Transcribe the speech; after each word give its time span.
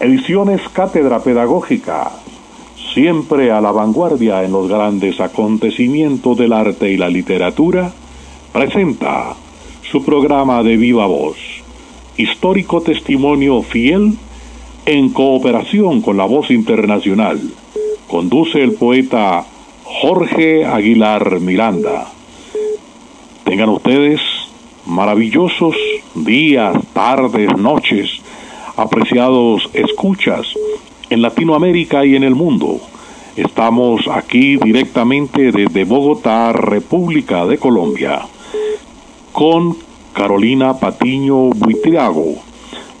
Ediciones 0.00 0.62
Cátedra 0.72 1.22
Pedagógica, 1.22 2.10
siempre 2.94 3.52
a 3.52 3.60
la 3.60 3.70
vanguardia 3.70 4.42
en 4.42 4.52
los 4.52 4.66
grandes 4.66 5.20
acontecimientos 5.20 6.38
del 6.38 6.54
arte 6.54 6.90
y 6.90 6.96
la 6.96 7.10
literatura, 7.10 7.92
presenta 8.50 9.34
su 9.82 10.02
programa 10.02 10.62
de 10.62 10.78
viva 10.78 11.06
voz, 11.06 11.36
histórico 12.16 12.80
testimonio 12.80 13.60
fiel 13.60 14.14
en 14.86 15.10
cooperación 15.10 16.00
con 16.00 16.16
la 16.16 16.24
voz 16.24 16.50
internacional. 16.50 17.38
Conduce 18.08 18.62
el 18.62 18.72
poeta 18.72 19.44
Jorge 19.84 20.64
Aguilar 20.64 21.40
Miranda. 21.40 22.10
Tengan 23.44 23.68
ustedes 23.68 24.22
maravillosos 24.86 25.76
días, 26.14 26.74
tardes, 26.94 27.54
noches, 27.58 28.19
apreciados 28.76 29.70
escuchas 29.72 30.54
en 31.08 31.22
Latinoamérica 31.22 32.04
y 32.04 32.16
en 32.16 32.24
el 32.24 32.34
mundo. 32.34 32.80
Estamos 33.36 34.08
aquí 34.08 34.56
directamente 34.56 35.52
desde 35.52 35.84
Bogotá, 35.84 36.52
República 36.52 37.46
de 37.46 37.58
Colombia, 37.58 38.22
con 39.32 39.76
Carolina 40.12 40.74
Patiño 40.74 41.50
Buitriago, 41.50 42.34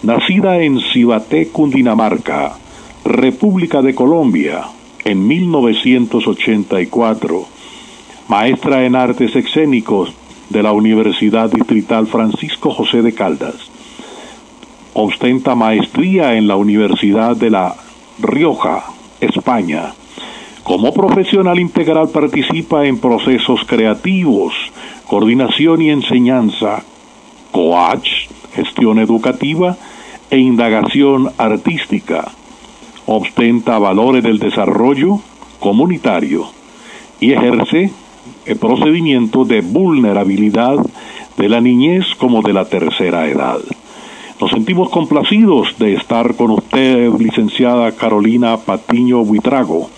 nacida 0.02 0.62
en 0.62 0.80
Cibaté, 0.80 1.48
Cundinamarca, 1.48 2.56
República 3.04 3.82
de 3.82 3.94
Colombia, 3.94 4.62
en 5.04 5.26
1984, 5.26 7.44
maestra 8.28 8.84
en 8.84 8.96
artes 8.96 9.34
escénicos 9.34 10.12
de 10.48 10.62
la 10.62 10.72
Universidad 10.72 11.50
Distrital 11.50 12.06
Francisco 12.06 12.70
José 12.70 13.02
de 13.02 13.12
Caldas. 13.14 13.69
Ostenta 14.92 15.54
maestría 15.54 16.34
en 16.34 16.48
la 16.48 16.56
Universidad 16.56 17.36
de 17.36 17.50
La 17.50 17.76
Rioja, 18.18 18.84
España. 19.20 19.94
Como 20.64 20.92
profesional 20.92 21.60
integral 21.60 22.08
participa 22.08 22.84
en 22.86 22.98
procesos 22.98 23.60
creativos, 23.66 24.52
coordinación 25.06 25.82
y 25.82 25.90
enseñanza, 25.90 26.82
coach, 27.52 28.28
gestión 28.52 28.98
educativa 28.98 29.76
e 30.28 30.38
indagación 30.38 31.30
artística. 31.38 32.28
Ostenta 33.06 33.78
valores 33.78 34.24
del 34.24 34.38
desarrollo 34.38 35.20
comunitario 35.60 36.50
y 37.20 37.32
ejerce 37.32 37.92
el 38.44 38.56
procedimiento 38.56 39.44
de 39.44 39.60
vulnerabilidad 39.60 40.78
de 41.36 41.48
la 41.48 41.60
niñez 41.60 42.06
como 42.18 42.42
de 42.42 42.52
la 42.52 42.64
tercera 42.64 43.28
edad. 43.28 43.60
Nos 44.40 44.52
sentimos 44.52 44.88
complacidos 44.88 45.76
de 45.78 45.92
estar 45.92 46.34
con 46.34 46.52
usted, 46.52 47.12
licenciada 47.18 47.92
Carolina 47.92 48.56
Patiño 48.56 49.22
Buitrago. 49.22 49.90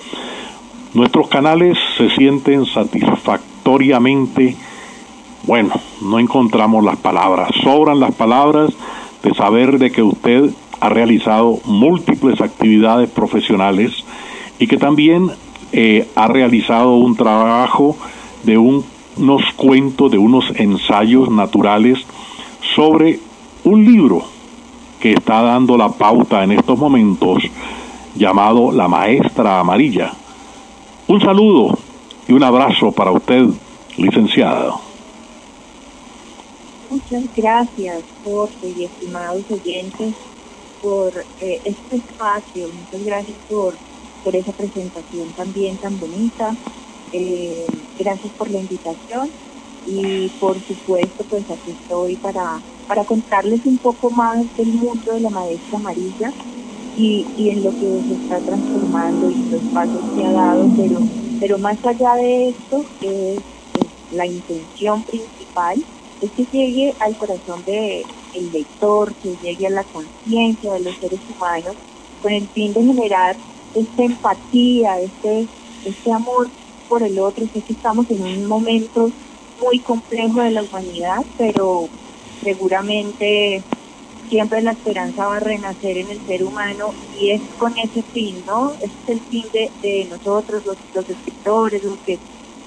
Nuestros 0.95 1.29
canales 1.29 1.79
se 1.97 2.11
sienten 2.11 2.67
satisfactoriamente, 2.67 4.57
bueno, 5.45 5.71
no 6.01 6.19
encontramos 6.19 6.83
las 6.83 6.97
palabras, 6.97 7.51
sobran 7.63 8.01
las 8.01 8.17
palabras 8.17 8.73
de 9.23 9.33
saber 9.33 9.79
de 9.79 9.93
que 9.93 10.03
usted 10.03 10.51
ha 10.81 10.89
realizado 10.89 11.61
múltiples 11.65 12.41
actividades 12.41 13.09
profesionales 13.11 13.93
y 14.59 14.67
que 14.67 14.77
también 14.77 15.31
eh, 15.71 16.09
ha 16.17 16.27
realizado 16.27 16.97
un 16.97 17.15
trabajo 17.15 17.97
de 18.43 18.59
unos 18.59 19.53
cuentos, 19.55 20.11
de 20.11 20.19
unos 20.19 20.47
ensayos 20.57 21.31
naturales 21.31 22.05
sobre 22.75 23.21
un 23.65 23.85
libro 23.85 24.23
que 25.01 25.13
está 25.13 25.43
dando 25.43 25.77
la 25.77 25.89
pauta 25.89 26.43
en 26.45 26.53
estos 26.53 26.79
momentos 26.79 27.43
llamado 28.15 28.73
La 28.73 28.89
Maestra 28.89 29.61
Amarilla. 29.61 30.13
Un 31.09 31.21
saludo 31.21 31.79
y 32.29 32.33
un 32.33 32.43
abrazo 32.43 32.93
para 32.93 33.11
usted, 33.11 33.47
licenciada. 33.97 34.75
Muchas 36.91 37.25
gracias, 37.37 38.03
Jorge 38.25 38.75
y 38.77 38.85
estimados 38.85 39.45
oyentes, 39.51 40.15
por 40.83 41.13
eh, 41.41 41.61
este 41.65 41.97
espacio. 41.97 42.69
Muchas 42.69 43.07
gracias 43.07 43.37
por, 43.49 43.75
por 44.25 44.37
esa 44.37 44.53
presentación 44.53 45.29
también 45.37 45.77
tan 45.77 45.99
bonita. 45.99 46.55
Eh, 47.13 47.67
gracias 47.99 48.33
por 48.35 48.51
la 48.51 48.59
invitación 48.59 49.31
y 49.87 50.29
por 50.41 50.59
supuesto 50.61 51.25
pues 51.29 51.45
aquí 51.51 51.71
estoy 51.71 52.17
para, 52.17 52.61
para 52.87 53.05
contarles 53.05 53.61
un 53.65 53.79
poco 53.79 54.11
más 54.11 54.39
del 54.57 54.69
mundo 54.69 55.13
de 55.13 55.21
la 55.21 55.31
maestra 55.31 55.79
amarilla 55.79 56.33
y, 56.97 57.27
en 57.37 57.65
lo 57.65 57.71
que 57.71 58.03
se 58.09 58.15
está 58.23 58.39
transformando 58.39 59.31
y 59.31 59.51
los 59.51 59.63
pasos 59.73 60.01
que 60.15 60.25
ha 60.25 60.33
dado, 60.33 60.69
pero, 60.77 60.99
pero 61.41 61.59
más 61.59 61.79
allá 61.85 62.15
de 62.17 62.51
esto 62.51 62.85
es, 63.01 63.41
la 64.13 64.27
intención 64.27 65.03
principal 65.05 65.83
es 66.21 66.31
que 66.33 66.45
llegue 66.45 66.95
al 67.01 67.17
corazón 67.17 67.65
del 67.65 68.05
el 68.35 68.53
lector, 68.53 69.13
que 69.15 69.37
llegue 69.43 69.67
a 69.67 69.71
la 69.71 69.85
conciencia 69.85 70.73
de 70.75 70.81
los 70.81 70.97
seres 70.97 71.21
humanos 71.35 71.75
con 72.21 72.33
el 72.33 72.47
fin 72.49 72.73
de 72.73 72.83
generar 72.83 73.37
esta 73.75 74.03
empatía, 74.03 75.01
este, 75.01 75.49
este 75.85 76.13
amor 76.13 76.49
por 76.89 77.03
el 77.03 77.19
otro. 77.19 77.45
Sé 77.53 77.61
que 77.63 77.73
estamos 77.73 78.09
en 78.11 78.23
un 78.23 78.47
momento 78.47 79.11
muy 79.63 79.79
complejo 79.79 80.43
de 80.43 80.51
la 80.51 80.63
humanidad, 80.63 81.25
pero 81.39 81.89
seguramente 82.43 83.63
siempre 84.29 84.63
la 84.63 84.73
esperanza 84.73 85.27
va 85.27 85.37
a 85.37 85.41
renacer 85.41 85.99
en 85.99 86.11
el 86.11 86.21
ser 86.27 86.45
humano 86.45 86.95
y 87.21 87.31
es 87.31 87.41
con 87.59 87.77
ese 87.79 88.03
fin, 88.03 88.43
¿no? 88.47 88.73
Ese 88.81 88.87
es 88.87 89.09
el 89.09 89.21
fin 89.21 89.45
de, 89.53 90.07
nosotros, 90.11 90.65
los, 90.65 90.77
los 90.95 91.09
escritores, 91.09 91.85
los 91.85 91.99
que 91.99 92.19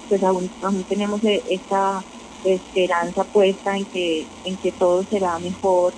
pues 0.07 0.21
aún, 0.23 0.49
tenemos 0.87 1.23
e, 1.23 1.41
esta 1.49 2.03
esperanza 2.43 3.23
puesta 3.23 3.75
en 3.75 3.85
que, 3.85 4.25
en 4.43 4.55
que 4.57 4.71
todo 4.71 5.03
será 5.03 5.39
mejor 5.39 5.93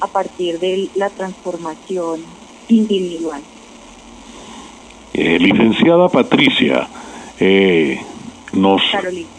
a 0.00 0.06
partir 0.06 0.58
de 0.58 0.90
la 0.94 1.08
transformación 1.08 2.20
individual. 2.68 3.40
Eh, 5.14 5.38
licenciada 5.38 6.08
Patricia, 6.10 6.88
eh, 7.40 7.98
nos... 8.52 8.82
Carolina. 8.92 9.35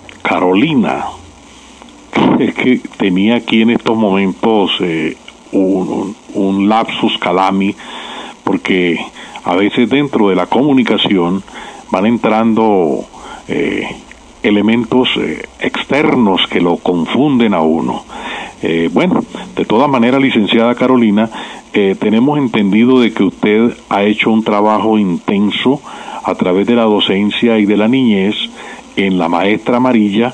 Es 2.40 2.54
que 2.54 2.82
tenía 2.98 3.36
aquí 3.36 3.62
en 3.62 3.72
estos 3.72 3.98
momentos 3.98 4.72
eh, 4.82 5.16
un, 5.54 6.70
lapsus 6.70 7.18
calami, 7.18 7.74
porque 8.44 9.00
a 9.44 9.56
veces 9.56 9.90
dentro 9.90 10.30
de 10.30 10.36
la 10.36 10.46
comunicación 10.46 11.42
van 11.90 12.06
entrando 12.06 13.06
eh, 13.48 13.88
elementos 14.44 15.10
externos 15.60 16.46
que 16.48 16.62
lo 16.62 16.78
confunden 16.78 17.54
a 17.54 17.62
uno. 17.62 18.04
bueno, 18.92 19.24
de 19.56 19.66
todas 19.66 19.90
maneras, 19.90 20.22
licenciada 20.22 20.76
Carolina, 20.76 21.30
tenemos 21.72 22.38
entendido 22.38 23.00
de 23.00 23.14
que 23.14 23.24
usted 23.24 23.72
ha 23.90 24.04
hecho 24.04 24.30
un 24.32 24.44
trabajo 24.44 24.98
intenso 24.98 25.82
a 26.24 26.36
través 26.36 26.68
de 26.68 26.76
la 26.76 26.84
docencia 26.84 27.58
y 27.58 27.66
de 27.66 27.78
la 27.78 27.88
niñez 27.88 28.36
en 28.98 29.18
la 29.18 29.30
maestra 29.30 29.78
amarilla, 29.78 30.34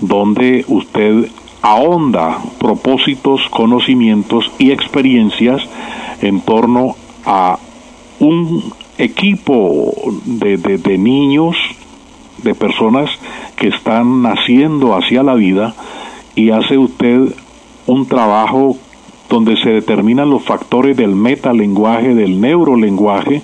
donde 0.00 0.64
usted 0.68 1.28
ahonda 1.60 2.38
propósitos, 2.58 3.42
conocimientos 3.50 4.50
y 4.58 4.70
experiencias 4.70 5.62
en 6.22 6.40
torno 6.40 6.96
a 7.24 7.58
un 8.20 8.72
equipo 8.98 9.92
de, 10.24 10.56
de, 10.56 10.98
niños, 10.98 11.56
de 12.42 12.54
personas 12.54 13.10
que 13.56 13.68
están 13.68 14.22
naciendo 14.22 14.94
hacia 14.94 15.22
la 15.22 15.34
vida 15.34 15.74
y 16.34 16.50
hace 16.50 16.78
usted 16.78 17.34
un 17.86 18.06
trabajo 18.06 18.76
donde 19.28 19.56
se 19.56 19.70
determinan 19.70 20.30
los 20.30 20.44
factores 20.44 20.96
del 20.96 21.16
metalenguaje, 21.16 22.14
del 22.14 22.40
neurolenguaje, 22.40 23.42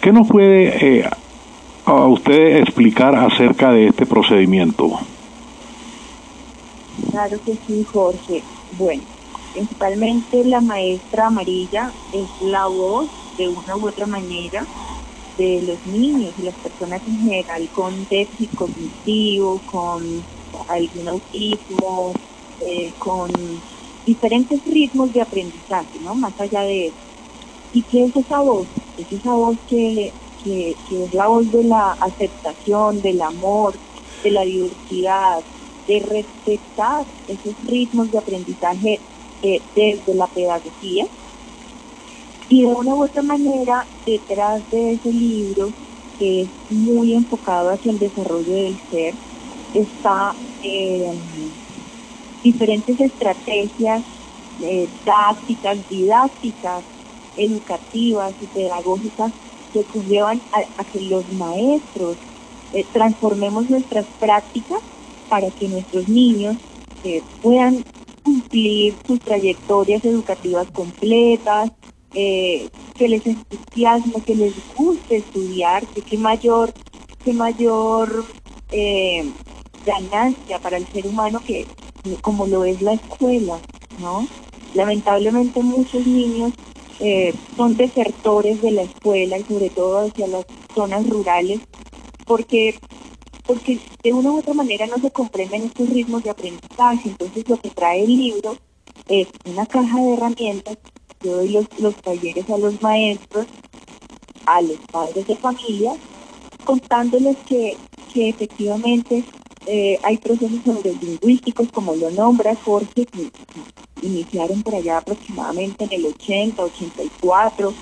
que 0.00 0.12
nos 0.12 0.26
puede 0.26 1.00
eh, 1.00 1.10
a 1.88 2.06
usted 2.06 2.58
explicar 2.58 3.14
acerca 3.14 3.72
de 3.72 3.86
este 3.86 4.04
procedimiento? 4.04 4.98
Claro 7.10 7.38
que 7.44 7.54
sí, 7.66 7.82
Jorge. 7.84 8.42
Bueno, 8.72 9.02
principalmente 9.52 10.44
la 10.44 10.60
maestra 10.60 11.28
amarilla 11.28 11.90
es 12.12 12.28
la 12.42 12.66
voz 12.66 13.08
de 13.38 13.48
una 13.48 13.76
u 13.76 13.88
otra 13.88 14.06
manera 14.06 14.66
de 15.38 15.62
los 15.66 15.86
niños 15.86 16.34
y 16.36 16.42
las 16.42 16.54
personas 16.56 17.00
en 17.06 17.18
general 17.20 17.68
con 17.72 18.06
déficit 18.10 18.54
cognitivo, 18.54 19.62
con 19.64 20.02
algún 20.68 21.08
autismo, 21.08 22.12
eh, 22.66 22.92
con 22.98 23.30
diferentes 24.04 24.60
ritmos 24.64 25.12
de 25.12 25.22
aprendizaje, 25.22 25.98
¿no? 26.00 26.14
Más 26.16 26.38
allá 26.38 26.62
de 26.62 26.88
eso. 26.88 26.98
¿Y 27.72 27.82
qué 27.82 28.04
es 28.04 28.16
esa 28.16 28.40
voz? 28.40 28.68
Es 28.96 29.10
esa 29.10 29.32
voz 29.32 29.56
que 29.66 30.12
que, 30.42 30.70
es 30.70 31.14
la 31.14 31.28
voz 31.28 31.50
de 31.52 31.64
la 31.64 31.92
aceptación, 31.92 33.00
del 33.00 33.20
amor, 33.22 33.74
de 34.22 34.30
la 34.30 34.42
diversidad, 34.42 35.40
de 35.86 36.00
respetar 36.00 37.04
esos 37.26 37.54
ritmos 37.66 38.10
de 38.12 38.18
aprendizaje 38.18 39.00
eh, 39.42 39.60
desde 39.74 40.14
la 40.14 40.26
pedagogía. 40.26 41.06
Y 42.48 42.62
de 42.62 42.68
una 42.68 42.94
u 42.94 43.04
otra 43.04 43.22
manera, 43.22 43.86
detrás 44.06 44.62
de 44.70 44.92
ese 44.92 45.12
libro, 45.12 45.70
que 46.18 46.42
es 46.42 46.48
muy 46.70 47.14
enfocado 47.14 47.70
hacia 47.70 47.92
el 47.92 47.98
desarrollo 47.98 48.52
del 48.52 48.78
ser, 48.90 49.14
está 49.74 50.34
eh, 50.62 51.12
diferentes 52.42 52.98
estrategias 53.00 54.02
eh, 54.62 54.88
tácticas, 55.04 55.88
didácticas, 55.88 56.84
educativas 57.36 58.32
y 58.40 58.46
pedagógicas 58.46 59.32
que 59.72 59.84
conllevan 59.84 60.40
a, 60.52 60.84
que 60.84 61.00
los 61.02 61.30
maestros 61.32 62.16
eh, 62.72 62.84
transformemos 62.92 63.70
nuestras 63.70 64.06
prácticas 64.20 64.80
para 65.28 65.50
que 65.50 65.68
nuestros 65.68 66.08
niños 66.08 66.56
eh, 67.04 67.22
puedan 67.42 67.84
cumplir 68.22 68.94
sus 69.06 69.20
trayectorias 69.20 70.04
educativas 70.04 70.68
completas, 70.72 71.70
que 72.10 73.08
les 73.08 73.24
entusiasme, 73.26 74.22
que 74.22 74.34
les 74.34 74.54
guste 74.74 75.18
estudiar, 75.18 75.86
que 75.86 76.00
qué 76.00 76.16
mayor, 76.16 76.72
qué 77.22 77.32
mayor 77.32 78.24
ganancia 79.84 80.58
para 80.58 80.78
el 80.78 80.86
ser 80.88 81.06
humano 81.06 81.40
que 81.46 81.66
como 82.22 82.46
lo 82.46 82.64
es 82.64 82.80
la 82.82 82.94
escuela, 82.94 83.58
¿no? 84.00 84.26
Lamentablemente 84.74 85.62
muchos 85.62 86.06
niños 86.06 86.52
eh, 87.00 87.32
son 87.56 87.76
desertores 87.76 88.60
de 88.62 88.72
la 88.72 88.82
escuela 88.82 89.38
y 89.38 89.44
sobre 89.44 89.70
todo 89.70 90.06
hacia 90.06 90.26
las 90.26 90.44
zonas 90.74 91.08
rurales 91.08 91.60
porque 92.26 92.78
porque 93.48 93.80
de 94.02 94.12
una 94.12 94.30
u 94.30 94.38
otra 94.40 94.52
manera 94.52 94.86
no 94.86 94.98
se 94.98 95.10
comprenden 95.10 95.62
estos 95.62 95.88
ritmos 95.88 96.22
de 96.22 96.28
aprendizaje. 96.28 97.08
Entonces 97.08 97.48
lo 97.48 97.56
que 97.56 97.70
trae 97.70 98.04
el 98.04 98.14
libro 98.14 98.58
es 99.08 99.26
una 99.46 99.64
caja 99.64 99.98
de 99.98 100.12
herramientas. 100.12 100.76
Yo 101.22 101.36
doy 101.36 101.48
los, 101.48 101.66
los 101.80 101.94
talleres 101.96 102.48
a 102.50 102.58
los 102.58 102.82
maestros, 102.82 103.46
a 104.44 104.60
los 104.60 104.76
padres 104.92 105.26
de 105.26 105.34
familia, 105.34 105.96
contándoles 106.64 107.38
que, 107.48 107.78
que 108.12 108.28
efectivamente 108.28 109.24
eh, 109.66 109.98
hay 110.02 110.18
procesos 110.18 110.66
neurolingüísticos, 110.66 111.72
como 111.72 111.94
lo 111.94 112.10
nombra 112.10 112.54
Jorge, 112.54 113.06
que 113.06 113.30
iniciaron 114.02 114.62
por 114.62 114.74
allá 114.74 114.98
aproximadamente 114.98 115.84
en 115.84 115.92
el 115.92 116.06
80, 116.06 116.62
84, 116.62 117.74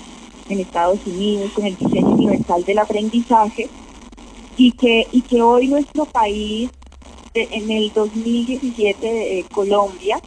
en 0.49 0.59
Estados 0.59 0.99
Unidos, 1.05 1.51
con 1.53 1.65
el 1.65 1.77
diseño 1.77 2.09
universal 2.09 2.63
del 2.63 2.79
aprendizaje, 2.79 3.69
y 4.55 4.71
que, 4.71 5.07
y 5.11 5.21
que 5.21 5.41
hoy 5.41 5.67
nuestro 5.67 6.05
país, 6.05 6.69
en 7.33 7.69
el 7.69 7.93
2017, 7.93 9.05
de 9.05 9.45
Colombia, 9.51 10.19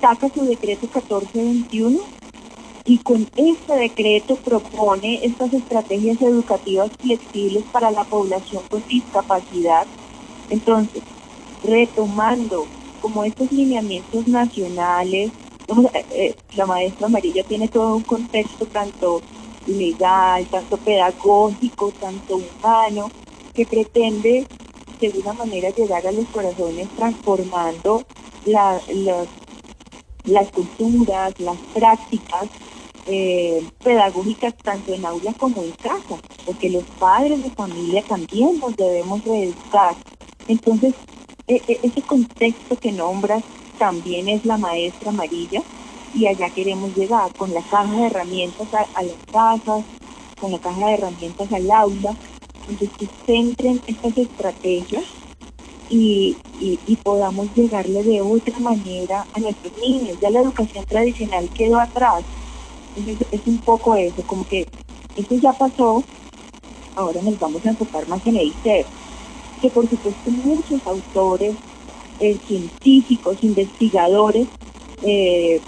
saca 0.00 0.28
su 0.28 0.44
decreto 0.44 0.82
1421 0.82 2.00
y 2.84 2.98
con 2.98 3.26
este 3.36 3.74
decreto 3.74 4.36
propone 4.36 5.24
estas 5.24 5.52
estrategias 5.52 6.20
educativas 6.22 6.90
flexibles 7.00 7.64
para 7.72 7.90
la 7.90 8.04
población 8.04 8.62
con 8.70 8.84
discapacidad. 8.86 9.86
Entonces, 10.50 11.02
retomando 11.64 12.66
como 13.06 13.22
estos 13.22 13.52
lineamientos 13.52 14.26
nacionales, 14.26 15.30
eh, 15.92 16.04
eh, 16.10 16.36
la 16.56 16.66
maestra 16.66 17.06
Amarilla 17.06 17.44
tiene 17.44 17.68
todo 17.68 17.94
un 17.94 18.02
contexto 18.02 18.66
tanto 18.66 19.22
legal, 19.68 20.44
tanto 20.46 20.76
pedagógico, 20.76 21.92
tanto 22.00 22.38
humano, 22.38 23.08
que 23.54 23.64
pretende 23.64 24.44
de 25.00 25.06
alguna 25.06 25.34
manera 25.34 25.70
llegar 25.70 26.04
a 26.04 26.10
los 26.10 26.26
corazones 26.30 26.88
transformando 26.96 28.04
las, 28.44 28.82
las 30.24 30.48
culturas, 30.48 31.32
las 31.38 31.58
prácticas 31.74 32.48
eh, 33.06 33.64
pedagógicas 33.84 34.52
tanto 34.64 34.92
en 34.94 35.06
aula 35.06 35.32
como 35.34 35.62
en 35.62 35.70
casa, 35.70 36.20
porque 36.44 36.70
los 36.70 36.82
padres 36.98 37.40
de 37.40 37.50
familia 37.50 38.02
también 38.02 38.58
nos 38.58 38.74
debemos 38.74 39.24
reeducar. 39.24 39.94
Entonces, 40.48 40.92
ese 41.46 42.02
contexto 42.02 42.78
que 42.78 42.92
nombras 42.92 43.42
también 43.78 44.28
es 44.28 44.44
la 44.44 44.56
maestra 44.56 45.10
amarilla 45.10 45.62
y 46.14 46.26
allá 46.26 46.50
queremos 46.50 46.96
llegar 46.96 47.32
con 47.34 47.52
la 47.52 47.62
caja 47.62 47.92
de 47.92 48.06
herramientas 48.06 48.68
a, 48.72 49.02
las 49.02 49.16
casas, 49.30 49.84
con 50.40 50.50
la 50.50 50.58
caja 50.58 50.86
de 50.86 50.94
herramientas 50.94 51.52
al 51.52 51.70
aula, 51.70 52.16
donde 52.66 52.90
se 52.98 53.08
centren 53.26 53.80
estas 53.86 54.16
estrategias 54.16 55.04
y, 55.90 56.36
podamos 57.02 57.48
llegarle 57.54 58.02
de 58.02 58.20
otra 58.20 58.58
manera 58.58 59.26
a 59.32 59.38
nuestros 59.38 59.72
niños. 59.78 60.18
Ya 60.20 60.30
la 60.30 60.40
educación 60.40 60.84
tradicional 60.86 61.48
quedó 61.50 61.78
atrás. 61.78 62.24
Entonces 62.96 63.26
es 63.30 63.46
un 63.46 63.58
poco 63.58 63.94
eso, 63.94 64.22
como 64.26 64.46
que 64.48 64.66
eso 65.16 65.34
ya 65.34 65.52
pasó, 65.52 66.02
ahora 66.96 67.20
nos 67.22 67.38
vamos 67.38 67.64
a 67.64 67.70
enfocar 67.70 68.08
más 68.08 68.26
en 68.26 68.38
el 68.38 68.52
ser 68.62 68.86
que 69.60 69.70
por 69.70 69.88
supuesto 69.88 70.30
muchos 70.30 70.86
autores, 70.86 71.54
eh, 72.20 72.36
científicos, 72.46 73.36
investigadores, 73.42 74.46
eh, 75.02 75.60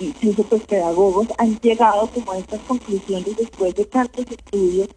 incluso 0.00 0.42
pues 0.44 0.62
pedagogos 0.62 1.28
han 1.38 1.58
llegado 1.60 2.08
como 2.08 2.32
a 2.32 2.38
estas 2.38 2.60
conclusiones 2.60 3.36
después 3.36 3.74
de 3.74 3.84
tantos 3.84 4.26
estudios. 4.30 4.88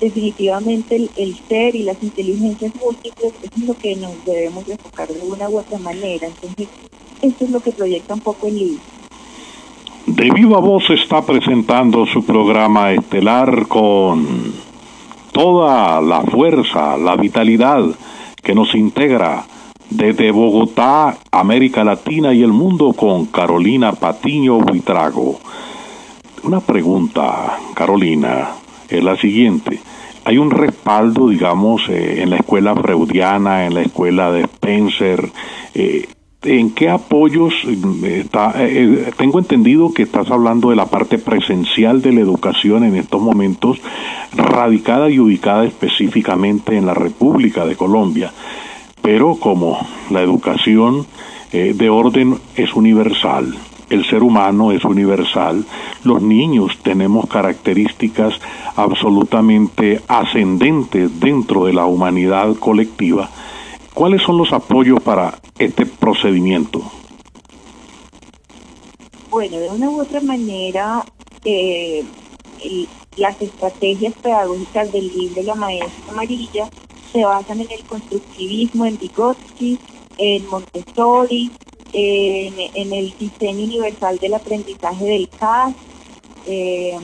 Definitivamente 0.00 1.10
el, 1.16 1.36
ser 1.48 1.74
y 1.74 1.82
las 1.82 2.00
inteligencias 2.02 2.72
múltiples 2.80 3.32
es 3.42 3.64
lo 3.64 3.74
que 3.74 3.96
nos 3.96 4.24
debemos 4.24 4.68
enfocar 4.68 5.08
de 5.08 5.20
una 5.20 5.48
u 5.48 5.58
otra 5.58 5.78
manera. 5.78 6.28
Entonces, 6.28 6.68
esto 7.20 7.44
es 7.44 7.50
lo 7.50 7.58
que 7.58 7.72
proyecta 7.72 8.14
un 8.14 8.20
poco 8.20 8.46
el 8.46 8.58
libro. 8.58 8.80
De 10.06 10.30
viva 10.30 10.60
voz 10.60 10.88
está 10.90 11.26
presentando 11.26 12.06
su 12.06 12.24
programa 12.24 12.92
estelar 12.92 13.66
con 13.66 14.54
toda 15.38 16.00
la 16.00 16.22
fuerza, 16.22 16.96
la 16.96 17.14
vitalidad 17.14 17.84
que 18.42 18.56
nos 18.56 18.74
integra 18.74 19.44
desde 19.88 20.32
Bogotá, 20.32 21.16
América 21.30 21.84
Latina 21.84 22.34
y 22.34 22.42
el 22.42 22.50
mundo 22.50 22.92
con 22.92 23.26
Carolina 23.26 23.92
Patiño 23.92 24.58
Buitrago. 24.58 25.38
Una 26.42 26.58
pregunta, 26.58 27.56
Carolina, 27.72 28.48
es 28.88 29.04
la 29.04 29.16
siguiente. 29.16 29.78
Hay 30.24 30.38
un 30.38 30.50
respaldo, 30.50 31.28
digamos, 31.28 31.88
eh, 31.88 32.20
en 32.20 32.30
la 32.30 32.38
escuela 32.38 32.74
freudiana, 32.74 33.64
en 33.64 33.74
la 33.74 33.82
escuela 33.82 34.32
de 34.32 34.40
Spencer, 34.40 35.30
eh, 35.72 36.08
¿En 36.44 36.70
qué 36.70 36.88
apoyos 36.88 37.52
eh, 37.64 38.20
está? 38.20 38.64
Eh, 38.64 39.06
eh, 39.08 39.12
tengo 39.16 39.40
entendido 39.40 39.92
que 39.92 40.04
estás 40.04 40.30
hablando 40.30 40.70
de 40.70 40.76
la 40.76 40.86
parte 40.86 41.18
presencial 41.18 42.00
de 42.00 42.12
la 42.12 42.20
educación 42.20 42.84
en 42.84 42.94
estos 42.94 43.20
momentos, 43.20 43.80
radicada 44.36 45.10
y 45.10 45.18
ubicada 45.18 45.64
específicamente 45.64 46.76
en 46.76 46.86
la 46.86 46.94
República 46.94 47.66
de 47.66 47.74
Colombia. 47.74 48.32
Pero 49.02 49.34
como 49.34 49.84
la 50.10 50.22
educación 50.22 51.06
de 51.50 51.88
orden 51.88 52.38
es 52.56 52.74
universal, 52.74 53.56
el 53.88 54.04
ser 54.04 54.22
humano 54.22 54.70
es 54.70 54.84
universal, 54.84 55.64
los 56.04 56.20
niños 56.20 56.76
tenemos 56.82 57.26
características 57.26 58.38
absolutamente 58.76 60.02
ascendentes 60.08 61.18
dentro 61.18 61.64
de 61.64 61.72
la 61.72 61.86
humanidad 61.86 62.54
colectiva, 62.56 63.30
¿Cuáles 63.98 64.22
son 64.22 64.38
los 64.38 64.52
apoyos 64.52 65.02
para 65.02 65.40
este 65.58 65.84
procedimiento? 65.84 66.80
Bueno, 69.28 69.58
de 69.58 69.68
una 69.70 69.90
u 69.90 70.00
otra 70.00 70.20
manera, 70.20 71.04
eh, 71.44 72.04
las 73.16 73.42
estrategias 73.42 74.14
pedagógicas 74.22 74.92
del 74.92 75.08
libro 75.08 75.42
La 75.42 75.56
Maestra 75.56 76.12
Amarilla 76.12 76.70
se 77.12 77.24
basan 77.24 77.60
en 77.60 77.72
el 77.72 77.84
constructivismo, 77.86 78.86
en 78.86 78.98
Vygotsky, 78.98 79.80
en 80.16 80.48
Montessori, 80.48 81.50
en, 81.92 82.92
el 82.92 83.12
diseño 83.18 83.64
universal 83.64 84.16
del 84.18 84.34
aprendizaje 84.34 85.04
del 85.06 85.28
CAS, 85.28 85.74
eh, 86.46 86.96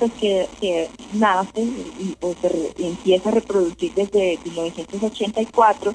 pues 0.00 0.12
que, 0.14 0.88
nace 1.12 1.60
y, 1.60 2.16
empieza 2.78 3.28
a 3.28 3.32
reproducir 3.32 3.92
desde 3.94 4.38
1984 4.44 5.94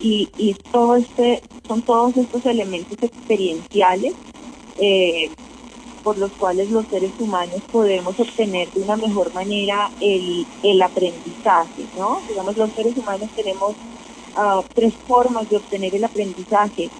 y, 0.00 0.30
y 0.36 0.54
todo 0.54 0.96
este, 0.96 1.42
son 1.68 1.82
todos 1.82 2.16
estos 2.16 2.44
elementos 2.46 2.96
experienciales 3.02 4.14
eh, 4.78 5.30
por 6.02 6.18
los 6.18 6.32
cuales 6.32 6.70
los 6.70 6.86
seres 6.86 7.12
humanos 7.18 7.62
podemos 7.72 8.18
obtener 8.20 8.70
de 8.72 8.82
una 8.82 8.96
mejor 8.96 9.32
manera 9.32 9.90
el, 10.00 10.82
aprendizaje, 10.82 11.84
¿no? 11.98 12.18
Digamos, 12.28 12.56
los 12.56 12.70
seres 12.72 12.96
humanos 12.96 13.30
tenemos 13.34 13.74
ah, 14.36 14.62
tres 14.74 14.92
formas 15.08 15.48
de 15.48 15.56
obtener 15.56 15.94
el 15.94 16.04
aprendizaje. 16.04 16.90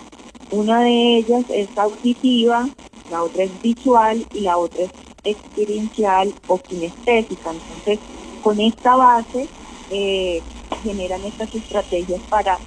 Una 0.50 0.80
de 0.80 1.18
ellas 1.18 1.44
es 1.50 1.68
auditiva, 1.76 2.66
la 3.10 3.22
otra 3.22 3.44
es 3.44 3.62
visual 3.62 4.26
y 4.32 4.40
la 4.40 4.56
otra 4.56 4.84
es 4.84 4.90
experiencial 5.24 6.32
o 6.46 6.58
kinestésica. 6.58 7.50
Entonces, 7.50 7.98
con 8.42 8.60
esta 8.60 8.96
base 8.96 9.48
eh, 9.90 10.42
generan 10.82 11.24
estas 11.24 11.54
estrategias 11.54 12.20
para, 12.28 12.58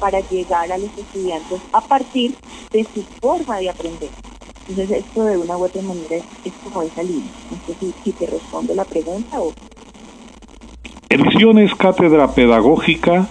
para 0.00 0.20
llegar 0.20 0.72
a 0.72 0.78
los 0.78 0.90
estudiantes 0.96 1.60
a 1.72 1.80
partir 1.80 2.34
de 2.72 2.84
su 2.84 3.02
forma 3.20 3.58
de 3.58 3.70
aprender. 3.70 4.10
Entonces 4.68 4.98
esto 4.98 5.24
de 5.24 5.38
una 5.38 5.56
u 5.56 5.64
otra 5.64 5.80
manera 5.82 6.16
es, 6.16 6.52
como 6.64 6.82
esa 6.82 7.02
línea. 7.02 7.30
No 7.50 7.74
sé 7.74 7.92
si, 8.02 8.12
te 8.12 8.26
respondo 8.26 8.74
la 8.74 8.84
pregunta 8.84 9.40
o... 9.40 9.52
Ediciones 11.08 11.74
Cátedra 11.74 12.34
Pedagógica 12.34 13.28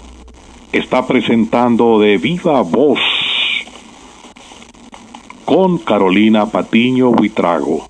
está 0.71 1.05
presentando 1.05 1.99
de 1.99 2.17
viva 2.17 2.61
voz 2.61 2.99
con 5.43 5.77
Carolina 5.77 6.45
Patiño 6.45 7.11
Buitrago. 7.11 7.87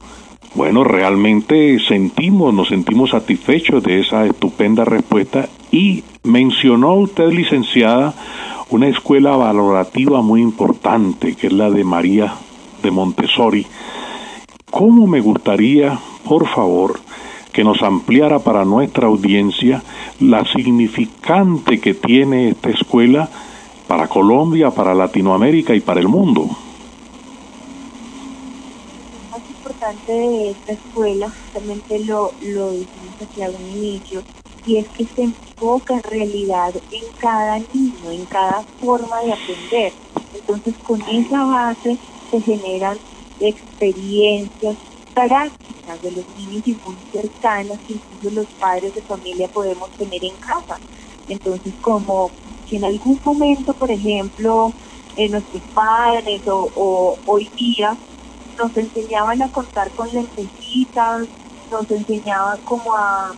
Bueno, 0.56 0.86
realmente 0.86 1.80
sentimos, 1.86 2.54
nos 2.54 2.70
sentimos 2.70 3.10
satisfechos 3.10 3.84
de 3.84 4.00
esa 4.00 4.26
estupenda 4.26 4.86
respuesta 4.86 5.50
y 5.70 6.06
mencionó 6.24 6.94
usted, 6.94 7.30
licenciada, 7.30 8.14
una 8.70 8.88
escuela 8.88 9.36
valorativa 9.36 10.22
muy 10.22 10.42
importante, 10.42 11.36
que 11.36 11.48
es 11.48 11.54
la 11.54 11.70
de 11.70 11.84
María 11.84 12.36
de 12.82 12.90
Montessori. 12.90 13.68
¿Cómo 14.72 15.08
me 15.08 15.20
gustaría, 15.20 16.00
por 16.24 16.48
favor, 16.48 17.02
que 17.52 17.66
nos 17.66 17.82
ampliara 17.84 18.40
para 18.40 18.64
nuestra 18.64 19.08
audiencia 19.08 19.84
la 20.22 20.46
significante 20.46 21.82
que 21.82 21.94
tiene 21.94 22.50
esta 22.50 22.70
escuela 22.70 23.30
para 23.90 24.08
Colombia, 24.08 24.72
para 24.72 24.96
Latinoamérica 24.96 25.76
y 25.76 25.82
para 25.82 26.00
el 26.00 26.08
mundo? 26.08 26.50
Lo 29.32 29.38
más 29.38 29.75
importante 29.86 30.12
de 30.12 30.52
esta 30.52 30.74
escuela, 30.74 31.30
justamente 31.30 32.00
lo, 32.06 32.32
lo 32.42 32.72
dijimos 32.72 33.22
hacia 33.22 33.50
un 33.50 33.70
inicio, 33.70 34.24
y 34.66 34.78
es 34.78 34.88
que 34.90 35.06
se 35.06 35.24
enfoca 35.24 35.96
en 35.96 36.04
realidad 36.04 36.74
en 36.92 37.04
cada 37.20 37.60
niño, 37.60 38.12
en 38.12 38.26
cada 38.26 38.64
forma 38.80 39.22
de 39.22 39.34
aprender. 39.34 39.94
Entonces 40.34 40.74
con 40.88 41.02
esa 41.02 41.44
base 41.44 41.98
se 42.32 42.42
generan 42.42 42.98
experiencias 43.40 44.76
prácticas 45.14 46.02
de 46.02 46.12
los 46.12 46.26
niños 46.38 46.68
y 46.68 46.76
muy 46.86 46.98
cercanas 47.12 47.80
que 47.88 47.94
incluso 47.94 48.36
los 48.36 48.48
padres 48.60 48.96
de 48.96 49.02
familia 49.02 49.48
podemos 49.50 49.90
tener 49.92 50.24
en 50.24 50.36
casa. 50.38 50.80
Entonces 51.30 51.74
como 51.82 52.32
si 52.68 52.78
en 52.78 52.86
algún 52.86 53.20
momento, 53.24 53.74
por 53.74 53.92
ejemplo, 53.92 54.74
eh, 55.16 55.30
nuestros 55.30 55.62
padres 55.74 56.42
o, 56.48 57.18
hoy 57.28 57.50
día 57.56 57.96
nos 58.58 58.76
enseñaban 58.78 59.42
a 59.42 59.52
contar 59.52 59.90
con 59.92 60.12
lentecitas, 60.12 61.28
nos 61.72 61.92
enseñaban 61.92 62.60
como 62.62 62.96
a 62.96 63.34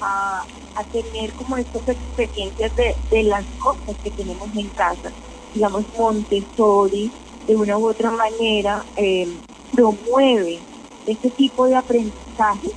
a, 0.00 0.44
tener 0.92 1.32
como 1.32 1.56
estas 1.56 1.88
experiencias 1.88 2.72
de, 2.76 3.22
las 3.24 3.44
cosas 3.58 3.96
que 4.02 4.10
tenemos 4.10 4.48
en 4.54 4.68
casa. 4.68 5.10
Digamos, 5.54 5.84
Montessori, 5.96 7.10
de 7.46 7.56
una 7.56 7.76
u 7.78 7.88
otra 7.88 8.10
manera, 8.10 8.84
eh, 8.96 9.28
promueve 9.72 10.60
este 11.06 11.30
tipo 11.30 11.66
de 11.66 11.76
aprendizaje 11.76 12.70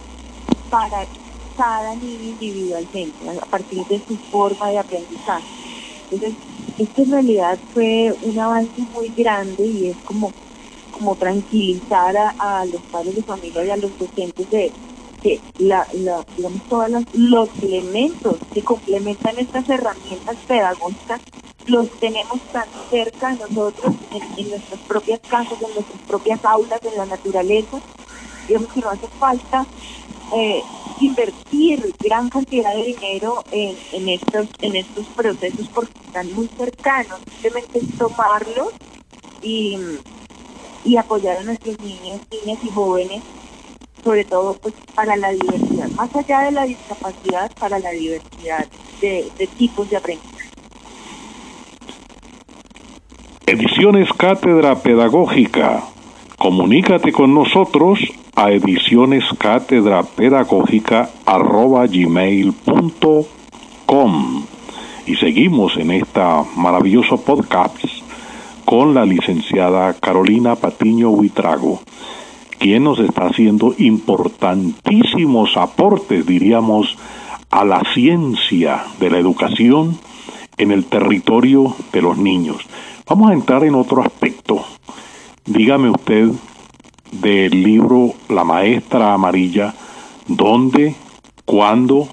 para 0.70 1.06
cada 1.58 1.96
niño 1.96 2.32
individualmente, 2.32 3.30
a 3.30 3.46
partir 3.46 3.86
de 3.86 4.02
su 4.08 4.18
forma 4.32 4.70
de 4.70 4.80
aprendizaje. 4.80 5.46
Entonces, 6.10 6.38
esto 6.80 7.02
en 7.04 7.12
realidad 7.12 7.60
fue 7.74 8.16
un 8.24 8.40
avance 8.40 8.82
muy 8.94 9.10
grande 9.10 9.64
y 9.66 9.90
es 9.90 9.98
como, 9.98 10.34
como 11.02 11.16
tranquilizar 11.16 12.16
a 12.16 12.64
los 12.66 12.80
padres 12.84 13.16
de 13.16 13.24
familia 13.24 13.66
y 13.66 13.70
a 13.72 13.78
los 13.78 13.98
docentes 13.98 14.48
de, 14.52 14.72
que 15.24 15.40
la, 15.58 15.88
digamos, 16.38 16.62
todos 16.70 16.92
los, 17.14 17.50
elementos 17.64 18.36
que 18.54 18.62
complementan 18.62 19.40
estas 19.40 19.68
herramientas 19.68 20.38
pedagógicas 20.48 21.22
los 21.66 21.90
tenemos 22.00 22.40
tan 22.52 22.66
cerca 22.92 23.34
nosotros, 23.34 23.96
en, 24.38 24.50
nuestras 24.50 24.80
propias 24.82 25.20
casas, 25.28 25.54
en 25.54 25.74
nuestras 25.74 26.02
propias 26.08 26.46
aulas, 26.46 26.80
en 26.84 26.98
la 26.98 27.06
naturaleza. 27.08 27.80
Digamos 28.48 28.72
que 28.72 28.82
no 28.82 28.90
hace 28.90 29.08
falta 29.20 29.66
eh, 30.36 30.62
invertir 31.00 31.96
gran 32.00 32.30
cantidad 32.30 32.76
de 32.76 32.84
dinero 32.84 33.44
en, 33.52 33.76
en, 33.92 34.10
estos, 34.10 34.48
en 34.62 34.76
estos 34.76 35.08
procesos 35.08 35.68
porque 35.74 36.00
están 36.06 36.32
muy 36.34 36.48
cercanos. 36.48 37.20
Simplemente 37.42 37.80
tomarlos 37.98 38.74
y, 39.42 39.78
y 40.84 40.98
apoyar 40.98 41.38
a 41.38 41.44
nuestros 41.44 41.80
niños, 41.80 42.22
niñas 42.32 42.60
y 42.64 42.70
jóvenes 42.70 43.22
sobre 44.04 44.26
todo 44.26 44.56
pues 44.62 44.74
para 44.96 45.16
la 45.16 45.32
diversidad, 45.32 45.90
más 45.92 46.16
allá 46.16 46.42
de 46.42 46.52
la 46.52 46.66
discapacidad, 46.66 47.52
para 47.60 47.80
la 47.80 47.92
diversidad 47.92 48.66
de, 49.00 49.32
tipos 49.58 49.90
de 49.90 49.98
aprendizaje. 49.98 50.50
Ediciones 53.46 54.12
Cátedra 54.14 54.76
Pedagógica. 54.76 55.84
Comunícate 56.38 57.12
con 57.12 57.34
nosotros 57.34 58.00
a 58.36 58.52
ediciones 58.52 59.26
cátedra 59.38 60.04
pedagógica 60.04 61.10
gmail.com 61.90 63.26
y 65.06 65.16
seguimos 65.18 65.78
en 65.78 65.92
esta 65.92 66.44
maravilloso 66.56 67.18
podcast 67.18 68.01
con 68.72 68.94
la 68.94 69.04
licenciada 69.04 69.94
Carolina 69.96 70.56
Patiño 70.56 71.10
Huitrago 71.10 71.82
quien 72.58 72.86
nos 72.86 73.00
está 73.00 73.26
haciendo 73.26 73.76
importantísimos 73.78 75.58
aportes, 75.58 76.26
diríamos, 76.26 76.98
a 77.50 77.66
la 77.66 77.84
ciencia 77.94 78.86
de 78.98 79.10
la 79.10 79.18
educación 79.18 80.00
en 80.58 80.72
el 80.72 80.86
territorio 80.86 81.76
de 81.92 82.02
los 82.02 82.18
niños. 82.18 82.66
Vamos 83.10 83.32
a 83.32 83.34
entrar 83.34 83.66
en 83.66 83.76
otro 83.76 84.04
aspecto. 84.04 84.64
Dígame 85.44 85.90
usted 85.90 86.30
del 87.12 87.64
libro 87.64 88.14
La 88.30 88.46
Maestra 88.46 89.14
Amarilla, 89.14 89.74
dónde, 90.28 90.96
cuándo 91.44 92.08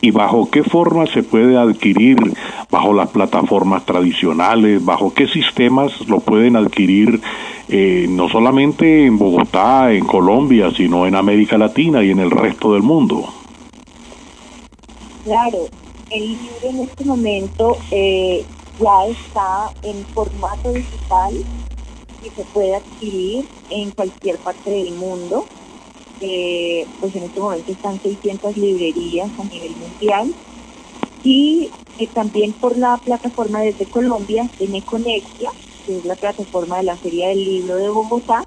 y 0.00 0.10
bajo 0.10 0.50
qué 0.50 0.62
forma 0.62 1.06
se 1.06 1.22
puede 1.22 1.56
adquirir, 1.56 2.16
bajo 2.70 2.92
las 2.92 3.08
plataformas 3.10 3.84
tradicionales, 3.84 4.84
bajo 4.84 5.12
qué 5.12 5.26
sistemas 5.26 6.06
lo 6.08 6.20
pueden 6.20 6.56
adquirir 6.56 7.20
eh, 7.68 8.06
no 8.08 8.28
solamente 8.30 9.04
en 9.04 9.18
Bogotá, 9.18 9.92
en 9.92 10.04
Colombia, 10.06 10.70
sino 10.74 11.06
en 11.06 11.14
América 11.14 11.58
Latina 11.58 12.02
y 12.02 12.10
en 12.10 12.20
el 12.20 12.30
resto 12.30 12.72
del 12.72 12.82
mundo. 12.82 13.28
Claro, 15.24 15.58
el 16.10 16.28
libro 16.28 16.48
en 16.62 16.80
este 16.80 17.04
momento 17.04 17.76
eh, 17.90 18.42
ya 18.80 19.06
está 19.06 19.70
en 19.82 20.02
formato 20.14 20.72
digital 20.72 21.34
y 22.24 22.30
se 22.30 22.44
puede 22.44 22.76
adquirir 22.76 23.46
en 23.68 23.90
cualquier 23.90 24.38
parte 24.38 24.70
del 24.70 24.94
mundo. 24.94 25.44
Eh, 26.20 26.86
pues 27.00 27.14
en 27.14 27.24
este 27.24 27.40
momento 27.40 27.70
están 27.70 28.00
600 28.00 28.56
librerías 28.56 29.30
a 29.38 29.44
nivel 29.44 29.76
mundial 29.76 30.34
y 31.22 31.70
también 32.14 32.52
por 32.52 32.76
la 32.76 32.96
plataforma 32.96 33.60
desde 33.60 33.86
Colombia, 33.86 34.48
de 34.58 34.68
Neconexia, 34.68 35.50
que 35.86 35.98
es 35.98 36.04
la 36.04 36.14
plataforma 36.14 36.78
de 36.78 36.84
la 36.84 36.96
Feria 36.96 37.28
del 37.28 37.44
Libro 37.44 37.76
de 37.76 37.88
Bogotá, 37.88 38.44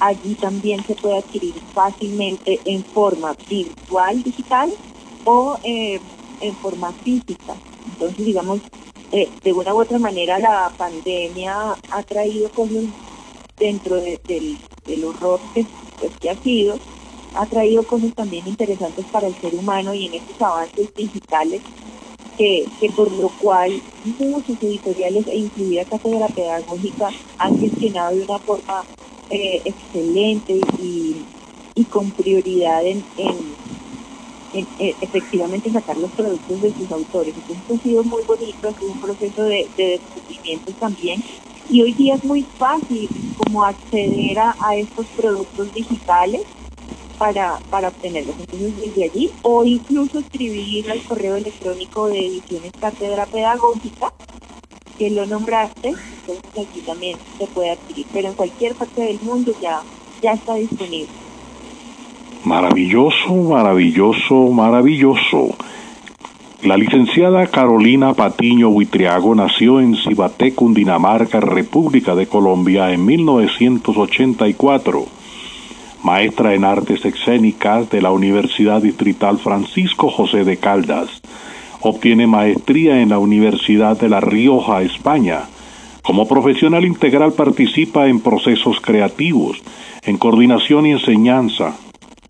allí 0.00 0.34
también 0.34 0.84
se 0.84 0.94
puede 0.94 1.18
adquirir 1.18 1.54
fácilmente 1.72 2.60
en 2.64 2.84
forma 2.84 3.34
virtual, 3.48 4.22
digital 4.22 4.72
o 5.24 5.58
eh, 5.62 6.00
en 6.40 6.54
forma 6.56 6.92
física. 6.92 7.54
Entonces, 7.92 8.24
digamos, 8.24 8.60
eh, 9.12 9.28
de 9.42 9.52
una 9.52 9.72
u 9.72 9.80
otra 9.80 9.98
manera 9.98 10.38
la 10.38 10.72
pandemia 10.76 11.76
ha 11.90 12.02
traído 12.02 12.50
cosas 12.50 12.84
dentro 13.58 13.96
del, 13.96 14.58
horror 15.04 15.40
que, 15.54 15.64
pues, 16.00 16.12
que 16.20 16.30
ha 16.30 16.36
sido, 16.42 16.78
ha 17.34 17.46
traído 17.46 17.82
cosas 17.82 18.12
también 18.14 18.46
interesantes 18.46 19.04
para 19.06 19.26
el 19.26 19.34
ser 19.34 19.54
humano 19.54 19.94
y 19.94 20.06
en 20.06 20.14
estos 20.14 20.40
avances 20.40 20.94
digitales 20.96 21.62
que, 22.36 22.66
por 22.96 23.10
lo 23.12 23.28
cual 23.40 23.80
muchos 24.18 24.60
editoriales 24.62 25.26
e 25.28 25.36
incluida 25.36 25.84
Cátedra 25.84 26.26
Pedagógica 26.28 27.08
han 27.38 27.58
gestionado 27.58 28.16
de 28.16 28.24
una 28.24 28.38
forma 28.40 28.84
eh, 29.30 29.62
excelente 29.64 30.60
y, 30.80 31.24
con 31.90 32.10
prioridad 32.10 32.84
en, 32.84 33.04
eh, 34.54 34.94
efectivamente 35.00 35.70
sacar 35.70 35.96
los 35.96 36.10
productos 36.12 36.62
de 36.62 36.72
sus 36.72 36.90
autores. 36.90 37.34
Entonces 37.36 37.80
ha 37.80 37.82
sido 37.82 38.04
muy 38.04 38.22
bonito, 38.22 38.68
ha 38.68 38.78
sido 38.78 38.92
un 38.92 39.00
proceso 39.00 39.42
de, 39.42 39.68
descubrimiento 39.76 40.72
también. 40.72 41.22
Y 41.68 41.82
hoy 41.82 41.92
día 41.94 42.14
es 42.14 42.24
muy 42.24 42.42
fácil 42.42 43.08
como 43.38 43.64
acceder 43.64 44.38
a 44.38 44.76
estos 44.76 45.06
productos 45.16 45.72
digitales 45.72 46.42
para, 47.24 47.58
para 47.70 47.88
obtenerlos. 47.88 48.36
Entonces, 48.38 48.78
desde 48.78 49.04
allí, 49.04 49.30
o 49.40 49.64
incluso 49.64 50.18
escribir 50.18 50.90
al 50.90 51.00
correo 51.04 51.36
electrónico 51.36 52.08
de 52.08 52.18
Ediciones 52.18 52.72
Cátedra 52.78 53.24
Pedagógica, 53.24 54.12
que 54.98 55.08
lo 55.08 55.24
nombraste, 55.24 55.88
entonces 55.88 56.68
aquí 56.68 56.80
también 56.80 57.16
se 57.38 57.46
puede 57.46 57.70
adquirir, 57.70 58.04
pero 58.12 58.28
en 58.28 58.34
cualquier 58.34 58.74
parte 58.74 59.00
del 59.00 59.18
mundo 59.22 59.54
ya, 59.58 59.80
ya 60.20 60.34
está 60.34 60.56
disponible. 60.56 61.08
Maravilloso, 62.44 63.32
maravilloso, 63.32 64.34
maravilloso. 64.50 65.56
La 66.62 66.76
licenciada 66.76 67.46
Carolina 67.46 68.12
Patiño 68.12 68.68
Buitriago 68.68 69.34
nació 69.34 69.80
en 69.80 69.96
Cibaté, 69.96 70.54
Cundinamarca, 70.54 71.40
República 71.40 72.14
de 72.14 72.26
Colombia, 72.26 72.92
en 72.92 73.06
1984. 73.06 75.23
Maestra 76.04 76.54
en 76.54 76.64
artes 76.64 77.04
escénicas 77.04 77.90
de 77.90 78.02
la 78.02 78.12
Universidad 78.12 78.82
Distrital 78.82 79.38
Francisco 79.38 80.10
José 80.10 80.44
de 80.44 80.58
Caldas. 80.58 81.22
Obtiene 81.80 82.26
maestría 82.26 83.00
en 83.00 83.08
la 83.08 83.18
Universidad 83.18 83.98
de 83.98 84.08
La 84.08 84.20
Rioja, 84.20 84.82
España. 84.82 85.44
Como 86.02 86.28
profesional 86.28 86.84
integral 86.84 87.32
participa 87.32 88.06
en 88.06 88.20
procesos 88.20 88.80
creativos, 88.80 89.62
en 90.02 90.18
coordinación 90.18 90.86
y 90.86 90.92
enseñanza. 90.92 91.74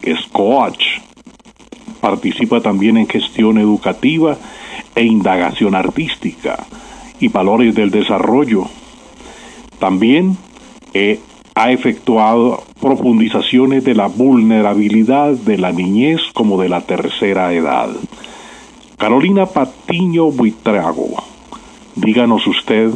Es 0.00 0.20
coach 0.32 0.84
participa 2.04 2.60
también 2.60 2.98
en 2.98 3.08
gestión 3.08 3.56
educativa 3.56 4.36
e 4.94 5.04
indagación 5.04 5.74
artística 5.74 6.66
y 7.18 7.28
valores 7.28 7.74
del 7.74 7.90
desarrollo. 7.90 8.66
También 9.78 10.36
eh, 10.92 11.18
ha 11.54 11.70
efectuado 11.70 12.64
profundizaciones 12.80 13.84
de 13.84 13.94
la 13.94 14.08
vulnerabilidad 14.08 15.32
de 15.32 15.58
la 15.58 15.72
niñez 15.72 16.20
como 16.34 16.60
de 16.60 16.68
la 16.68 16.80
tercera 16.80 17.52
edad. 17.52 17.90
Carolina 18.98 19.46
Patiño 19.46 20.30
Buitrago, 20.32 21.22
díganos 21.94 22.46
usted 22.46 22.90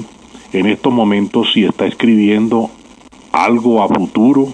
en 0.53 0.67
estos 0.67 0.93
momentos 0.93 1.53
si 1.53 1.65
está 1.65 1.87
escribiendo 1.87 2.71
algo 3.33 3.83
a 3.83 3.89
futuro 3.89 4.49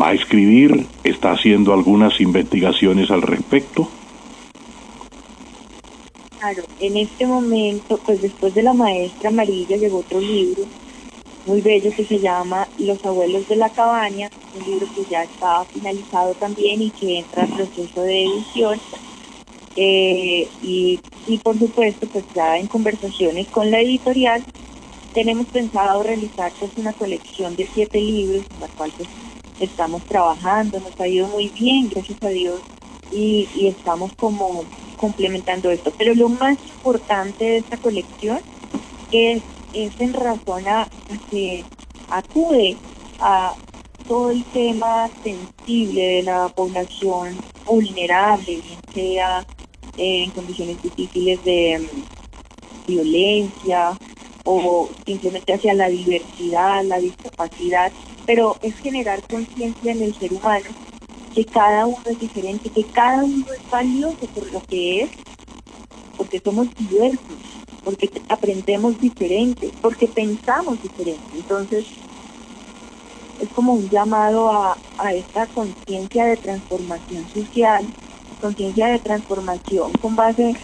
va 0.00 0.08
a 0.08 0.12
escribir, 0.12 0.86
está 1.02 1.32
haciendo 1.32 1.72
algunas 1.72 2.20
investigaciones 2.20 3.10
al 3.10 3.22
respecto. 3.22 3.88
Claro, 6.38 6.62
en 6.78 6.96
este 6.96 7.26
momento, 7.26 7.98
pues 8.04 8.22
después 8.22 8.54
de 8.54 8.62
La 8.62 8.72
Maestra 8.72 9.30
Amarilla 9.30 9.76
llegó 9.76 9.98
otro 9.98 10.20
libro 10.20 10.62
muy 11.48 11.60
bello 11.62 11.90
que 11.90 12.04
se 12.04 12.20
llama 12.20 12.68
Los 12.78 13.04
Abuelos 13.04 13.48
de 13.48 13.56
la 13.56 13.70
Cabaña, 13.70 14.30
un 14.54 14.70
libro 14.70 14.86
que 14.94 15.04
ya 15.10 15.24
está 15.24 15.64
finalizado 15.64 16.34
también 16.34 16.82
y 16.82 16.90
que 16.90 17.18
entra 17.18 17.42
al 17.42 17.48
proceso 17.48 18.02
de 18.02 18.24
edición. 18.24 18.78
Eh, 19.74 20.46
y, 20.62 21.00
y 21.26 21.38
por 21.38 21.58
supuesto, 21.58 22.06
pues 22.08 22.24
ya 22.34 22.58
en 22.58 22.66
conversaciones 22.66 23.48
con 23.48 23.70
la 23.70 23.80
editorial, 23.80 24.44
tenemos 25.14 25.46
pensado 25.46 26.02
realizar 26.02 26.52
pues 26.60 26.70
una 26.76 26.92
colección 26.92 27.56
de 27.56 27.66
siete 27.72 28.00
libros, 28.00 28.44
la 28.60 28.68
cual 28.68 28.92
pues 28.96 29.08
estamos 29.58 30.04
trabajando, 30.04 30.78
nos 30.80 31.00
ha 31.00 31.08
ido 31.08 31.26
muy 31.28 31.48
bien, 31.48 31.88
gracias 31.88 32.22
a 32.22 32.28
Dios, 32.28 32.60
y, 33.10 33.48
estamos 33.66 34.12
como 34.14 34.64
complementando 34.96 35.70
esto. 35.70 35.92
Pero 35.96 36.14
lo 36.14 36.28
más 36.28 36.58
importante 36.76 37.44
de 37.44 37.56
esta 37.58 37.76
colección 37.76 38.40
es, 39.12 39.42
es 39.86 40.00
en 40.00 40.12
razón 40.12 40.66
a, 40.66 40.88
que 41.30 41.64
acude 42.10 42.76
a 43.20 43.54
todo 44.06 44.30
el 44.30 44.44
tema 44.44 45.08
sensible 45.22 46.02
de 46.02 46.22
la 46.22 46.48
población 46.48 47.36
vulnerable, 47.64 48.60
bien 48.62 48.80
sea 48.92 49.46
eh, 49.96 50.24
en 50.24 50.30
condiciones 50.30 50.82
difíciles 50.82 51.44
de 51.44 51.78
mm, 51.78 52.88
violencia 52.88 53.96
o 54.44 54.88
simplemente 55.04 55.52
hacia 55.52 55.74
la 55.74 55.88
diversidad, 55.88 56.82
la 56.84 56.98
discapacidad, 56.98 57.92
pero 58.26 58.56
es 58.62 58.74
generar 58.76 59.22
conciencia 59.24 59.92
en 59.92 60.02
el 60.02 60.14
ser 60.14 60.32
humano 60.32 60.66
que 61.34 61.44
cada 61.44 61.86
uno 61.86 62.02
es 62.06 62.18
diferente, 62.18 62.70
que 62.70 62.84
cada 62.84 63.22
uno 63.22 63.52
es 63.52 63.70
valioso 63.70 64.26
por 64.34 64.52
lo 64.52 64.60
que 64.64 65.02
es, 65.02 65.10
porque 66.16 66.40
somos 66.40 66.66
diversos, 66.76 67.57
porque 67.88 68.10
aprendemos 68.28 69.00
diferente, 69.00 69.70
porque 69.80 70.08
pensamos 70.08 70.76
diferente. 70.82 71.22
Entonces, 71.34 71.86
es 73.40 73.48
como 73.54 73.72
un 73.72 73.88
llamado 73.88 74.50
a, 74.50 74.76
a 74.98 75.14
esta 75.14 75.46
conciencia 75.46 76.26
de 76.26 76.36
transformación 76.36 77.26
social, 77.28 77.86
conciencia 78.42 78.88
de 78.88 78.98
transformación 78.98 79.90
con 80.02 80.16
base 80.16 80.54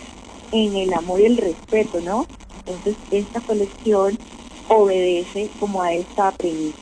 en 0.53 0.77
el 0.77 0.92
amor 0.92 1.22
y 1.22 1.25
el 1.25 1.38
respeto, 1.38 1.98
¿no? 2.03 2.27
Entonces, 2.66 2.94
esta 3.11 3.40
colección 3.40 4.18
obedece 4.68 5.48
como 5.59 5.81
a 5.81 5.94
esta 5.94 6.31
premisa 6.33 6.77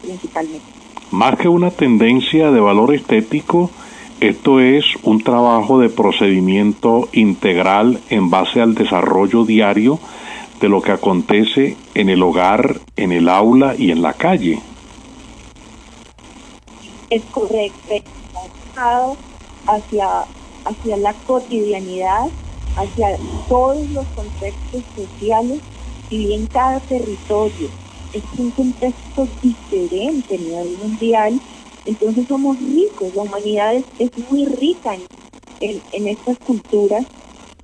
principalmente. 0.00 0.66
Más 1.10 1.36
que 1.36 1.48
una 1.48 1.72
tendencia 1.72 2.52
de 2.52 2.60
valor 2.60 2.94
estético, 2.94 3.68
esto 4.22 4.60
es 4.60 4.84
un 5.02 5.20
trabajo 5.20 5.80
de 5.80 5.88
procedimiento 5.88 7.08
integral 7.12 8.00
en 8.08 8.30
base 8.30 8.60
al 8.60 8.76
desarrollo 8.76 9.44
diario 9.44 9.98
de 10.60 10.68
lo 10.68 10.80
que 10.80 10.92
acontece 10.92 11.76
en 11.94 12.08
el 12.08 12.22
hogar, 12.22 12.80
en 12.94 13.10
el 13.10 13.28
aula 13.28 13.74
y 13.76 13.90
en 13.90 14.00
la 14.00 14.12
calle. 14.12 14.60
Es 17.10 17.22
correcto, 17.32 17.94
hacia, 19.66 20.08
hacia 20.66 20.96
la 20.98 21.14
cotidianidad, 21.26 22.26
hacia 22.76 23.16
todos 23.48 23.90
los 23.90 24.06
contextos 24.14 24.82
sociales 24.94 25.58
y 26.10 26.32
en 26.34 26.46
cada 26.46 26.78
territorio. 26.78 27.68
Es 28.12 28.22
un 28.38 28.52
contexto 28.52 29.26
diferente 29.42 30.36
a 30.36 30.38
nivel 30.38 30.78
mundial, 30.80 31.40
entonces 31.84 32.26
somos 32.28 32.58
ricos, 32.58 33.14
la 33.14 33.22
humanidad 33.22 33.74
es, 33.98 34.10
muy 34.30 34.46
rica 34.46 34.94
en, 35.60 35.80
en, 35.92 36.08
estas 36.08 36.38
culturas 36.38 37.04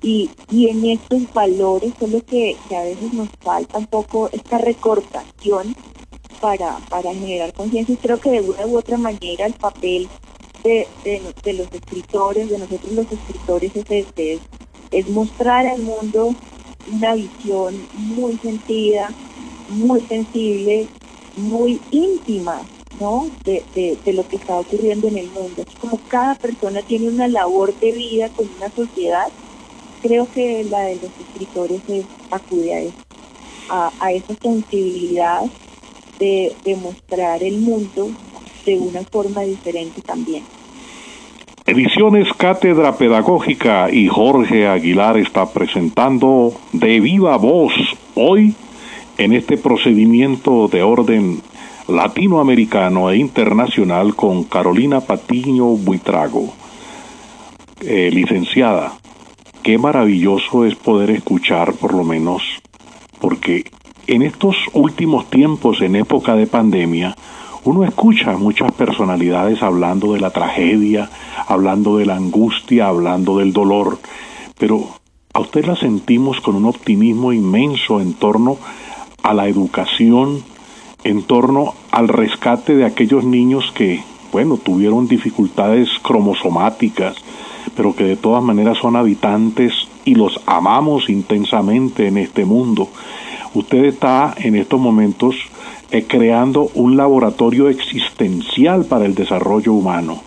y, 0.01 0.29
y, 0.49 0.69
en 0.69 0.85
estos 0.85 1.33
valores, 1.33 1.93
solo 1.99 2.23
que, 2.25 2.55
que, 2.67 2.75
a 2.75 2.83
veces 2.83 3.13
nos 3.13 3.29
falta 3.41 3.77
un 3.77 3.87
poco 3.87 4.29
esta 4.31 4.57
recortación 4.57 5.75
para, 6.39 6.77
para 6.89 7.13
generar 7.13 7.53
conciencia. 7.53 7.93
Y 7.93 7.97
creo 7.97 8.19
que 8.19 8.31
de 8.31 8.41
una 8.41 8.65
u 8.65 8.77
otra 8.77 8.97
manera 8.97 9.45
el 9.45 9.53
papel 9.53 10.07
de, 10.63 10.87
de, 11.03 11.53
los 11.53 11.67
escritores, 11.71 12.49
de 12.49 12.57
nosotros 12.57 12.91
los 12.91 13.11
escritores 13.11 13.75
es 13.75 13.85
este, 13.89 14.33
es, 14.33 14.41
es 14.91 15.09
mostrar 15.09 15.67
al 15.67 15.81
mundo 15.81 16.33
una 16.91 17.13
visión 17.13 17.75
muy 17.93 18.37
sentida, 18.37 19.09
muy 19.69 20.01
sensible, 20.01 20.87
muy 21.37 21.79
íntima, 21.91 22.61
¿no? 22.99 23.27
De, 23.45 23.63
de, 23.75 24.13
lo 24.13 24.27
que 24.27 24.35
está 24.35 24.55
ocurriendo 24.55 25.07
en 25.07 25.17
el 25.17 25.27
mundo. 25.27 25.63
como 25.79 25.99
cada 26.07 26.35
persona 26.35 26.81
tiene 26.81 27.07
una 27.09 27.27
labor 27.27 27.73
de 27.79 27.91
vida 27.91 28.29
con 28.29 28.47
una 28.57 28.69
sociedad, 28.69 29.27
creo 30.01 30.27
que 30.33 30.63
la 30.65 30.81
de 30.81 30.95
los 30.95 31.11
escritores 31.27 31.81
es, 31.87 32.05
acude 32.31 32.73
a 32.73 32.79
eso, 32.81 32.97
a, 33.69 34.11
esa 34.11 34.33
sensibilidad 34.41 35.41
de, 36.19 36.53
de 36.63 36.75
mostrar 36.75 37.43
el 37.43 37.59
mundo 37.59 38.09
de 38.65 38.77
una 38.77 39.01
forma 39.03 39.41
diferente 39.41 40.01
también. 40.01 40.43
Ediciones 41.65 42.27
Cátedra 42.33 42.97
Pedagógica 42.97 43.91
y 43.91 44.07
Jorge 44.07 44.67
Aguilar 44.67 45.17
está 45.17 45.53
presentando 45.53 46.53
de 46.73 46.99
viva 46.99 47.37
voz 47.37 47.73
hoy 48.15 48.55
en 49.19 49.33
este 49.33 49.55
procedimiento 49.57 50.67
de 50.67 50.81
orden 50.81 51.41
latinoamericano 51.89 53.09
e 53.09 53.17
internacional 53.17 54.15
con 54.15 54.43
Carolina 54.43 55.01
Patiño 55.01 55.65
Buitrago. 55.75 56.53
Eh, 57.81 58.09
licenciada, 58.11 58.93
qué 59.63 59.77
maravilloso 59.77 60.65
es 60.65 60.75
poder 60.75 61.09
escuchar 61.11 61.73
por 61.73 61.93
lo 61.93 62.03
menos, 62.03 62.43
porque 63.19 63.63
en 64.07 64.21
estos 64.21 64.55
últimos 64.73 65.29
tiempos, 65.29 65.81
en 65.81 65.95
época 65.95 66.35
de 66.35 66.47
pandemia, 66.47 67.15
uno 67.63 67.83
escucha 67.83 68.31
a 68.31 68.37
muchas 68.37 68.71
personalidades 68.71 69.61
hablando 69.61 70.13
de 70.13 70.19
la 70.19 70.31
tragedia, 70.31 71.09
hablando 71.47 71.97
de 71.97 72.05
la 72.05 72.15
angustia, 72.15 72.87
hablando 72.87 73.37
del 73.37 73.53
dolor, 73.53 73.99
pero 74.57 74.87
a 75.33 75.39
usted 75.39 75.65
la 75.65 75.75
sentimos 75.75 76.41
con 76.41 76.55
un 76.55 76.65
optimismo 76.65 77.33
inmenso 77.33 78.01
en 78.01 78.13
torno 78.13 78.57
a 79.23 79.33
la 79.33 79.47
educación, 79.47 80.43
en 81.03 81.23
torno 81.23 81.73
al 81.91 82.07
rescate 82.07 82.75
de 82.75 82.85
aquellos 82.85 83.23
niños 83.23 83.71
que, 83.73 84.03
bueno, 84.31 84.57
tuvieron 84.57 85.07
dificultades 85.07 85.89
cromosomáticas, 86.01 87.15
pero 87.75 87.95
que 87.95 88.03
de 88.03 88.17
todas 88.17 88.43
maneras 88.43 88.77
son 88.77 88.95
habitantes 88.95 89.73
y 90.05 90.15
los 90.15 90.41
amamos 90.45 91.09
intensamente 91.09 92.07
en 92.07 92.17
este 92.17 92.45
mundo. 92.45 92.89
Usted 93.53 93.85
está 93.85 94.33
en 94.37 94.55
estos 94.55 94.79
momentos 94.79 95.35
eh, 95.91 96.05
creando 96.07 96.69
un 96.75 96.97
laboratorio 96.97 97.69
existencial 97.69 98.85
para 98.85 99.05
el 99.05 99.15
desarrollo 99.15 99.73
humano. 99.73 100.21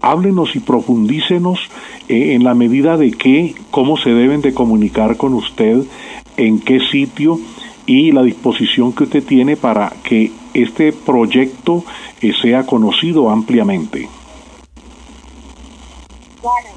Háblenos 0.00 0.56
y 0.56 0.60
profundícenos 0.60 1.60
eh, 2.08 2.34
en 2.34 2.44
la 2.44 2.54
medida 2.54 2.96
de 2.96 3.12
qué, 3.12 3.54
cómo 3.70 3.96
se 3.96 4.10
deben 4.10 4.40
de 4.40 4.54
comunicar 4.54 5.16
con 5.16 5.34
usted, 5.34 5.84
en 6.36 6.58
qué 6.58 6.80
sitio 6.80 7.38
y 7.86 8.12
la 8.12 8.22
disposición 8.22 8.92
que 8.92 9.04
usted 9.04 9.24
tiene 9.24 9.56
para 9.56 9.90
que 10.02 10.30
este 10.54 10.92
proyecto 10.92 11.84
eh, 12.20 12.32
sea 12.40 12.64
conocido 12.64 13.30
ampliamente. 13.30 14.08
Bueno, 16.42 16.68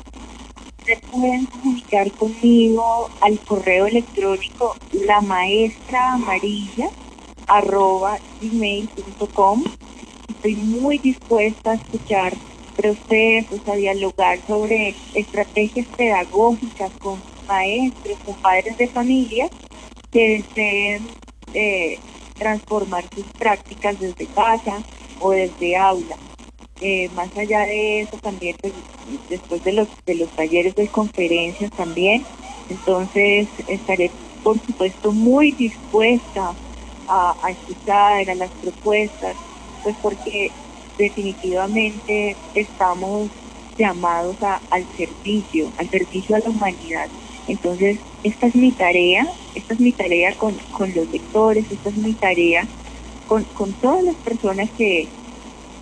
se 0.86 0.98
pueden 1.12 1.46
comunicar 1.46 2.12
conmigo 2.12 3.10
al 3.22 3.40
correo 3.40 3.88
electrónico 3.88 4.76
la 5.06 5.22
maestra 5.22 6.14
amarilla 6.14 6.90
arroba 7.48 8.18
gmail.com. 8.42 9.64
Estoy 10.30 10.56
muy 10.56 10.98
dispuesta 10.98 11.72
a 11.72 11.76
escuchar 11.76 12.34
procesos, 12.76 13.60
a 13.68 13.76
dialogar 13.76 14.40
sobre 14.46 14.94
estrategias 15.16 15.88
pedagógicas 15.98 16.92
con 17.00 17.20
maestros, 17.48 18.18
con 18.26 18.36
padres 18.36 18.78
de 18.78 18.88
familia 18.88 19.50
que 20.12 20.44
deseen 20.44 21.08
eh, 21.54 22.00
transformar 22.38 23.04
sus 23.14 23.26
prácticas 23.38 24.00
desde 24.00 24.26
casa 24.28 24.84
o 25.20 25.32
desde 25.32 25.76
aula. 25.76 26.16
Eh, 26.80 27.10
más 27.16 27.36
allá 27.36 27.62
de 27.62 28.02
eso 28.02 28.18
también 28.18 28.56
pues, 28.62 28.72
después 29.30 29.64
de 29.64 29.74
los 29.74 29.88
de 30.06 30.14
los 30.14 30.30
talleres 30.30 30.76
de 30.76 30.88
conferencias 30.88 31.72
también 31.72 32.24
entonces 32.70 33.48
estaré 33.68 34.12
por 34.44 34.60
supuesto 34.60 35.12
muy 35.12 35.54
dispuesta 35.54 36.54
a, 37.08 37.36
escuchar 37.50 38.30
a 38.30 38.36
las 38.36 38.52
propuestas 38.52 39.36
pues 39.82 39.96
porque 40.04 40.52
definitivamente 41.00 42.36
estamos 42.54 43.32
llamados 43.76 44.36
al 44.70 44.86
servicio 44.96 45.72
al 45.80 45.90
servicio 45.90 46.36
a 46.36 46.40
la 46.40 46.50
humanidad 46.52 47.08
entonces 47.48 48.00
esta 48.24 48.48
es 48.48 48.56
mi 48.56 48.72
tarea 48.72 49.28
esta 49.56 49.74
es 49.74 49.80
mi 49.80 49.92
tarea 49.92 50.34
con, 50.36 50.54
con 50.72 50.94
los 50.94 51.10
lectores 51.12 51.66
esta 51.72 51.90
es 51.90 51.98
mi 51.98 52.14
tarea 52.14 52.68
con, 53.28 53.44
con 53.54 53.74
todas 53.74 54.04
las 54.04 54.16
personas 54.16 54.70
que, 54.78 55.08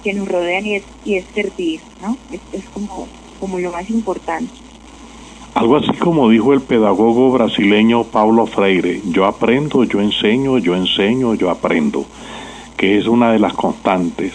que 0.06 0.14
nos 0.14 0.28
rodean 0.28 0.66
y 0.68 0.76
es, 0.76 0.84
y 1.04 1.16
es 1.16 1.26
servir, 1.34 1.80
¿no? 2.00 2.16
Es, 2.52 2.64
como, 2.74 3.08
como 3.40 3.58
lo 3.58 3.72
más 3.72 3.90
importante. 3.90 4.54
Algo 5.56 5.78
así 5.78 5.94
como 5.94 6.30
dijo 6.30 6.54
el 6.54 6.62
pedagogo 6.62 7.32
brasileño 7.32 8.04
Paulo 8.04 8.46
Freire, 8.46 9.02
yo 9.06 9.26
aprendo, 9.26 9.84
yo 9.84 10.02
enseño, 10.02 10.60
yo 10.60 10.76
enseño, 10.76 11.34
yo 11.34 11.50
aprendo, 11.50 12.06
que 12.78 13.00
es 13.00 13.08
una 13.08 13.32
de 13.32 13.40
las 13.40 13.54
constantes. 13.54 14.34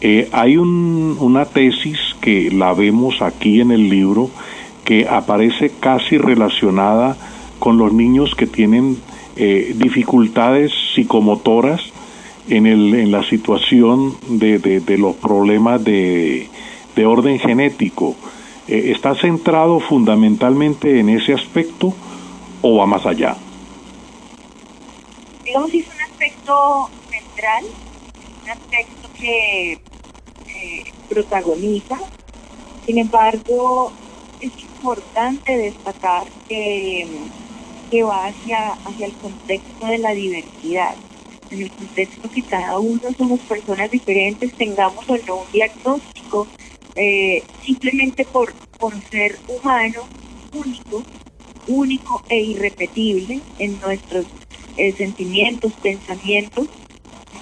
Eh, 0.00 0.28
hay 0.32 0.56
un, 0.56 1.16
una 1.20 1.44
tesis 1.44 1.98
que 2.20 2.50
la 2.50 2.72
vemos 2.72 3.22
aquí 3.22 3.60
en 3.60 3.70
el 3.70 3.88
libro 3.88 4.30
que 4.88 5.06
aparece 5.06 5.68
casi 5.68 6.16
relacionada 6.16 7.14
con 7.58 7.76
los 7.76 7.92
niños 7.92 8.34
que 8.34 8.46
tienen 8.46 8.96
eh, 9.36 9.74
dificultades 9.76 10.72
psicomotoras 10.94 11.82
en, 12.48 12.66
el, 12.66 12.94
en 12.94 13.10
la 13.10 13.22
situación 13.24 14.16
de, 14.30 14.58
de, 14.58 14.96
los 14.96 15.14
problemas 15.16 15.84
de, 15.84 16.48
de 16.96 17.04
orden 17.04 17.38
genético. 17.38 18.16
Eh, 18.66 18.92
¿Está 18.94 19.14
centrado 19.14 19.78
fundamentalmente 19.78 21.00
en 21.00 21.10
ese 21.10 21.34
aspecto 21.34 21.92
o 22.62 22.76
va 22.78 22.86
más 22.86 23.04
allá? 23.04 23.36
Digamos 25.44 25.74
es 25.74 25.84
un 25.86 26.00
aspecto 26.00 26.88
central, 27.10 27.64
un 28.42 28.48
aspecto 28.48 29.10
que 29.20 29.72
eh, 29.72 30.84
protagoniza. 31.10 31.98
Sin 32.86 32.96
embargo, 32.96 33.92
es 34.40 34.67
importante 34.78 35.56
destacar 35.56 36.26
que, 36.48 37.06
que 37.90 38.02
va 38.02 38.26
hacia, 38.26 38.72
hacia 38.72 39.06
el 39.06 39.12
contexto 39.14 39.86
de 39.86 39.98
la 39.98 40.12
diversidad 40.12 40.94
en 41.50 41.62
el 41.62 41.70
contexto 41.70 42.30
que 42.30 42.42
cada 42.42 42.78
uno 42.78 43.00
somos 43.16 43.40
personas 43.40 43.90
diferentes, 43.90 44.52
tengamos 44.54 45.08
o 45.08 45.16
no 45.26 45.36
un 45.36 45.52
diagnóstico, 45.52 46.46
eh, 46.94 47.42
simplemente 47.64 48.24
por, 48.24 48.52
por 48.78 48.92
ser 49.10 49.38
humano, 49.48 50.02
único, 50.52 51.02
único 51.66 52.22
e 52.28 52.40
irrepetible 52.40 53.40
en 53.58 53.80
nuestros 53.80 54.26
eh, 54.76 54.92
sentimientos, 54.92 55.72
pensamientos. 55.82 56.66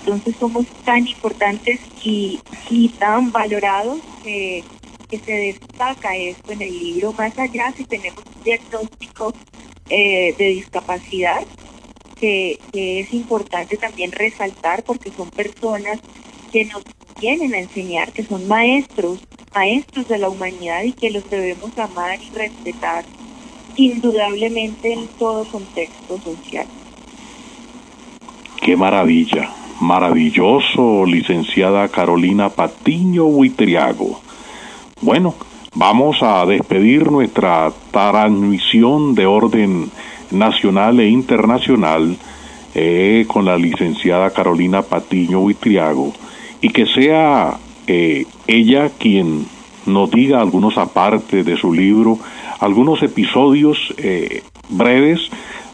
Entonces 0.00 0.36
somos 0.38 0.66
tan 0.84 1.06
importantes 1.06 1.80
y, 2.04 2.38
y 2.70 2.88
tan 2.90 3.32
valorados 3.32 3.98
que, 4.22 4.62
que, 5.08 5.18
se 5.18 5.32
destaca 5.32 6.16
esto 6.16 6.52
en 6.52 6.62
el 6.62 6.78
libro, 6.78 7.12
más 7.12 7.38
allá 7.38 7.72
si 7.76 7.84
tenemos 7.84 8.22
un 8.34 8.42
diagnóstico 8.42 9.32
eh, 9.88 10.34
de 10.36 10.46
discapacidad, 10.48 11.44
que, 12.18 12.58
es 12.72 13.12
importante 13.12 13.76
también 13.76 14.12
resaltar 14.12 14.82
porque 14.82 15.10
son 15.10 15.30
personas 15.30 16.00
que 16.52 16.64
nos 16.64 16.82
vienen 17.20 17.54
a 17.54 17.58
enseñar, 17.58 18.12
que 18.12 18.24
son 18.24 18.46
maestros, 18.48 19.20
maestros 19.54 20.08
de 20.08 20.18
la 20.18 20.28
humanidad 20.28 20.82
y 20.82 20.92
que 20.92 21.10
los 21.10 21.28
debemos 21.30 21.76
amar 21.78 22.18
y 22.20 22.30
respetar 22.30 23.04
indudablemente 23.76 24.92
en 24.92 25.06
todo 25.18 25.44
contexto 25.44 26.18
social. 26.18 26.66
Qué 28.60 28.76
maravilla, 28.76 29.50
maravilloso, 29.80 31.04
licenciada 31.06 31.88
Carolina 31.88 32.48
Patiño 32.48 33.26
Huitriago. 33.26 34.25
Bueno, 35.02 35.34
vamos 35.74 36.22
a 36.22 36.46
despedir 36.46 37.10
nuestra 37.10 37.70
transmisión 37.90 39.14
de 39.14 39.26
orden 39.26 39.90
nacional 40.30 40.98
e 41.00 41.08
internacional 41.08 42.16
eh, 42.74 43.26
con 43.28 43.44
la 43.44 43.58
licenciada 43.58 44.30
Carolina 44.30 44.80
Patiño 44.80 45.40
Huitriago 45.40 46.14
y 46.62 46.70
que 46.70 46.86
sea 46.86 47.58
eh, 47.86 48.24
ella 48.46 48.90
quien 48.98 49.46
nos 49.84 50.10
diga 50.10 50.40
algunos 50.40 50.78
aparte 50.78 51.44
de 51.44 51.58
su 51.58 51.74
libro, 51.74 52.18
algunos 52.58 53.02
episodios 53.02 53.94
eh, 53.98 54.42
breves 54.70 55.28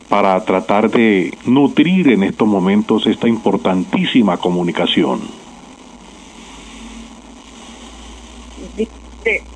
para 0.08 0.44
tratar 0.44 0.90
de 0.90 1.32
nutrir 1.46 2.08
en 2.08 2.24
estos 2.24 2.48
momentos 2.48 3.06
esta 3.06 3.28
importantísima 3.28 4.36
comunicación. 4.38 5.41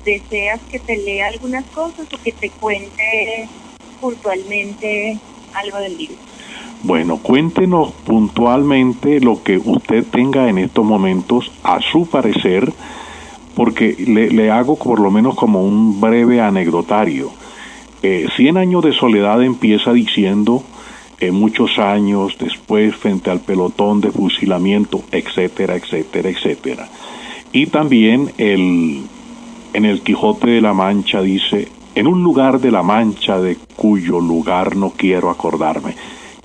¿Deseas 0.05 0.61
que 0.71 0.79
te 0.79 0.97
lea 0.97 1.27
algunas 1.27 1.65
cosas 1.65 2.07
o 2.11 2.23
que 2.23 2.31
te 2.31 2.49
cuente 2.49 3.49
puntualmente 3.99 5.17
algo 5.53 5.77
del 5.79 5.97
libro. 5.97 6.15
Bueno, 6.83 7.17
cuéntenos 7.17 7.91
puntualmente 8.05 9.19
lo 9.19 9.43
que 9.43 9.57
usted 9.57 10.05
tenga 10.05 10.49
en 10.49 10.59
estos 10.59 10.85
momentos 10.85 11.51
a 11.63 11.81
su 11.81 12.07
parecer, 12.07 12.71
porque 13.55 13.95
le, 13.97 14.51
hago 14.51 14.77
por 14.77 14.99
lo 14.99 15.09
menos 15.09 15.35
como 15.35 15.63
un 15.63 15.99
breve 15.99 16.39
anecdotario. 16.39 17.31
Eh, 18.03 18.27
Cien 18.35 18.57
años 18.57 18.83
de 18.83 18.93
soledad 18.93 19.43
empieza 19.43 19.91
diciendo 19.91 20.63
en 21.19 21.33
muchos 21.33 21.79
años 21.79 22.37
después 22.39 22.95
frente 22.95 23.31
al 23.31 23.39
pelotón 23.39 24.01
de 24.01 24.11
fusilamiento, 24.11 25.01
etcétera, 25.11 25.75
etcétera, 25.75 26.29
etcétera. 26.29 26.87
Y 27.51 27.65
también 27.65 28.31
el, 28.37 29.01
en 29.73 29.85
el 29.85 30.01
Quijote 30.01 30.49
de 30.49 30.61
la 30.61 30.73
Mancha 30.73 31.21
dice 31.21 31.67
en 31.95 32.07
un 32.07 32.21
lugar 32.21 32.59
de 32.59 32.69
la 32.71 32.83
Mancha 32.83 33.39
de 33.39 33.55
cuyo 33.75 34.19
lugar 34.19 34.75
no 34.75 34.91
quiero 34.91 35.31
acordarme. 35.31 35.95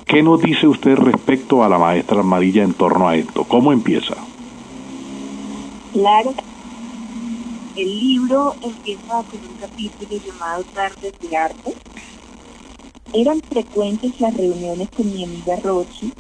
¿Qué 0.07 0.23
nos 0.23 0.41
dice 0.41 0.67
usted 0.67 0.97
respecto 0.97 1.63
a 1.63 1.69
la 1.69 1.79
maestra 1.79 2.21
amarilla 2.21 2.63
en 2.63 2.73
torno 2.75 3.09
a 3.09 3.17
esto? 3.17 3.45
¿Cómo 3.45 3.73
empieza? 3.73 4.15
Claro. 5.93 6.35
El 7.77 8.01
libro 8.01 8.55
empieza 8.63 9.09
con 9.09 9.41
un 9.41 9.57
capítulo 9.61 10.21
llamado 10.27 10.65
Tardes 10.75 11.15
de 11.21 11.37
Arte. 11.37 11.75
Eran 13.13 13.41
frecuentes 13.43 14.21
las 14.21 14.35
reuniones 14.35 14.89
con 14.91 15.13
mi 15.13 15.25
amiga 15.25 15.57
Rochi. 15.63 16.13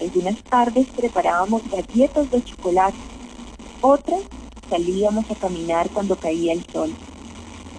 Algunas 0.00 0.42
tardes 0.44 0.86
preparábamos 0.96 1.62
galletas 1.70 2.30
de 2.30 2.42
chocolate. 2.42 2.98
Otras 3.80 4.22
salíamos 4.70 5.28
a 5.30 5.34
caminar 5.34 5.90
cuando 5.90 6.16
caía 6.16 6.52
el 6.52 6.64
sol. 6.72 6.90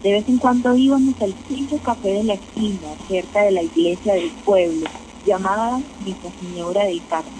De 0.03 0.11
vez 0.11 0.27
en 0.27 0.37
cuando 0.37 0.75
íbamos 0.75 1.19
al 1.21 1.33
quinto 1.47 1.77
café 1.77 2.09
de 2.09 2.23
la 2.23 2.33
esquina, 2.33 2.89
cerca 3.07 3.43
de 3.43 3.51
la 3.51 3.63
iglesia 3.63 4.13
del 4.13 4.29
pueblo, 4.45 4.87
llamada 5.25 5.79
Nuestra 6.05 6.31
Señora 6.39 6.85
del 6.85 7.01
Carmen, 7.07 7.33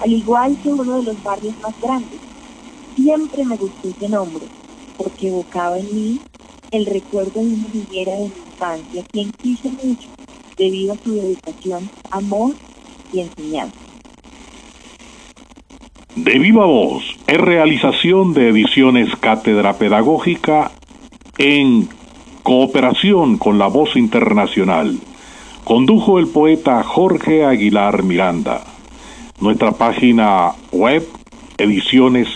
al 0.00 0.12
igual 0.12 0.56
que 0.62 0.70
uno 0.70 0.98
de 0.98 1.02
los 1.02 1.22
barrios 1.22 1.54
más 1.62 1.80
grandes. 1.80 2.20
Siempre 2.96 3.44
me 3.44 3.56
gustó 3.56 3.88
ese 3.88 4.08
nombre, 4.08 4.44
porque 4.96 5.28
evocaba 5.28 5.78
en 5.78 5.94
mí 5.94 6.20
el 6.70 6.86
recuerdo 6.86 7.40
de 7.40 7.46
una 7.46 7.68
niñera 7.72 8.12
de 8.12 8.18
mi 8.18 8.24
infancia, 8.24 9.04
quien 9.12 9.32
quise 9.32 9.68
mucho 9.70 10.08
debido 10.56 10.94
a 10.94 10.96
su 11.02 11.14
dedicación, 11.14 11.88
amor 12.10 12.54
y 13.12 13.20
enseñanza. 13.20 13.87
De 16.24 16.40
viva 16.40 16.66
voz, 16.66 17.04
es 17.28 17.40
realización 17.40 18.34
de 18.34 18.48
ediciones 18.48 19.14
Cátedra 19.14 19.74
Pedagógica 19.74 20.72
en 21.38 21.88
cooperación 22.42 23.38
con 23.38 23.58
la 23.58 23.68
voz 23.68 23.94
internacional. 23.94 24.98
Condujo 25.62 26.18
el 26.18 26.26
poeta 26.26 26.82
Jorge 26.82 27.44
Aguilar 27.44 28.02
Miranda. 28.02 28.64
Nuestra 29.40 29.70
página 29.72 30.54
web, 30.72 31.06
ediciones 31.56 32.28